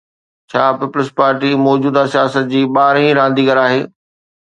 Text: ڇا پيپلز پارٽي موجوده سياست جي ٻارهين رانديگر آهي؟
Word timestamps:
ڇا 0.49 0.63
پيپلز 0.79 1.07
پارٽي 1.17 1.49
موجوده 1.65 2.03
سياست 2.13 2.45
جي 2.53 2.61
ٻارهين 2.75 3.15
رانديگر 3.23 3.57
آهي؟ 3.67 3.81